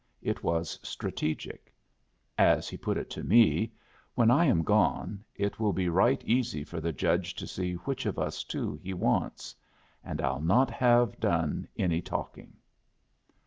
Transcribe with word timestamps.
It 0.23 0.41
was 0.43 0.79
strategic. 0.81 1.71
As 2.35 2.67
he 2.69 2.75
put 2.75 2.97
it 2.97 3.07
to 3.11 3.23
me: 3.23 3.71
"When 4.15 4.31
I 4.31 4.45
am 4.45 4.63
gone, 4.63 5.23
it 5.35 5.59
will 5.59 5.73
be 5.73 5.89
right 5.89 6.23
easy 6.25 6.63
for 6.63 6.81
the 6.81 6.91
Judge 6.91 7.35
to 7.35 7.45
see 7.45 7.75
which 7.75 8.07
of 8.07 8.17
us 8.17 8.43
two 8.43 8.77
he 8.81 8.95
wants. 8.95 9.53
And 10.03 10.19
I'll 10.19 10.41
not 10.41 10.71
have 10.71 11.19
done 11.19 11.67
any 11.77 12.01
talking." 12.01 12.53